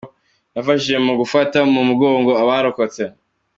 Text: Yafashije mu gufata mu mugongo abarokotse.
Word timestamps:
Yafashije 0.55 0.97
mu 1.07 1.13
gufata 1.19 1.57
mu 1.73 1.81
mugongo 1.89 2.31
abarokotse. 2.43 3.03